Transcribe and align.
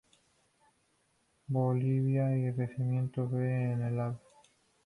Bolívar 1.45 2.35
y 2.35 2.49
Recinto 2.49 3.29
B 3.29 3.37
en 3.73 3.95
la 3.95 4.05
Ave. 4.07 4.17